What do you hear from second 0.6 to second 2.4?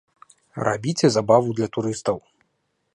Рабіце забаву для турыстаў.